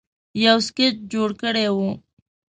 یو 0.45 0.57
سکیچ 0.67 0.95
جوړ 1.11 1.29
کړی 1.41 1.67
وو 1.75 1.89